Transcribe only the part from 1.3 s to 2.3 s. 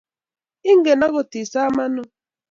isaa iman ooh